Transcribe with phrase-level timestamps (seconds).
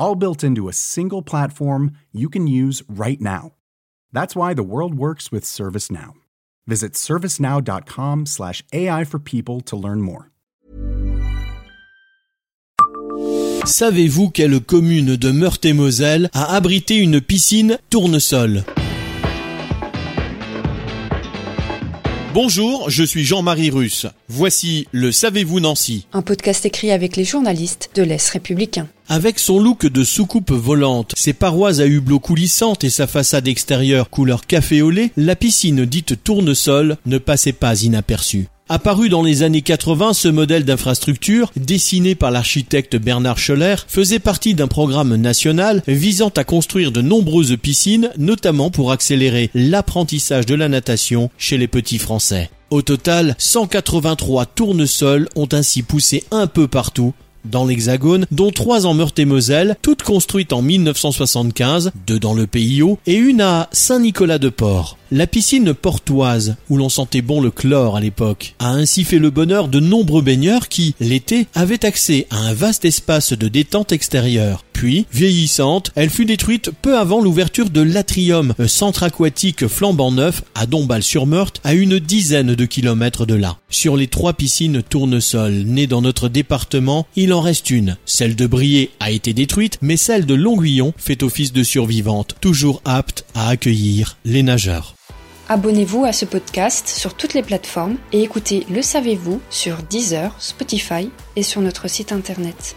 [0.00, 3.52] all built into a single platform you can use right now.
[4.12, 6.14] That's why the world works with ServiceNow.
[6.66, 10.30] Visit servicenow.com/slash AI for people to learn more.
[13.64, 18.64] Savez-vous quelle commune de Meurthe-et-Moselle a abrité une piscine tournesol
[22.32, 24.06] Bonjour, je suis Jean-Marie Russe.
[24.28, 28.86] Voici le Savez-vous Nancy Un podcast écrit avec les journalistes de l'Est républicain.
[29.08, 34.10] Avec son look de soucoupe volante, ses parois à hublot coulissantes et sa façade extérieure
[34.10, 38.46] couleur café au lait, la piscine dite tournesol ne passait pas inaperçue.
[38.72, 44.54] Apparu dans les années 80, ce modèle d'infrastructure, dessiné par l'architecte Bernard Scholler, faisait partie
[44.54, 50.68] d'un programme national visant à construire de nombreuses piscines, notamment pour accélérer l'apprentissage de la
[50.68, 52.48] natation chez les petits Français.
[52.70, 57.12] Au total, 183 tournesols ont ainsi poussé un peu partout
[57.44, 62.98] dans l'Hexagone, dont trois en Meurthe-et-Moselle, toutes construites en 1975, deux dans le Pays Haut
[63.06, 64.96] et une à Saint-Nicolas-de-Port.
[65.12, 69.30] La piscine portoise, où l'on sentait bon le chlore à l'époque, a ainsi fait le
[69.30, 74.64] bonheur de nombreux baigneurs qui, l'été, avaient accès à un vaste espace de détente extérieure.
[74.80, 80.64] Puis, vieillissante, elle fut détruite peu avant l'ouverture de l'Atrium, centre aquatique flambant neuf à
[80.64, 83.58] Dombasle-sur-Meurthe, à une dizaine de kilomètres de là.
[83.68, 87.98] Sur les trois piscines tournesol nées dans notre département, il en reste une.
[88.06, 92.80] Celle de Briey a été détruite, mais celle de Longuillon fait office de survivante, toujours
[92.86, 94.94] apte à accueillir les nageurs.
[95.50, 101.10] Abonnez-vous à ce podcast sur toutes les plateformes et écoutez Le Savez-vous sur Deezer, Spotify
[101.36, 102.76] et sur notre site internet.